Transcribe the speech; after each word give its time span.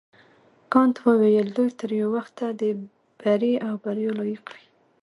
کانت 0.71 0.95
وویل 1.05 1.47
دوی 1.57 1.69
تر 1.79 1.89
یو 1.99 2.09
وخته 2.17 2.45
د 2.61 2.63
بري 3.21 3.53
او 3.67 3.73
بریا 3.83 4.11
لایق 4.19 4.43
وي. 4.53 4.63